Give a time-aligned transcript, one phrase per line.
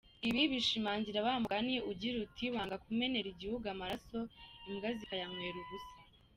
[0.29, 4.17] Ibi bishimangira wa mugani ugira uti``Wanga kumenera igihugu amaraso,
[4.67, 5.95] imbwa zikayanywera ubusa’’.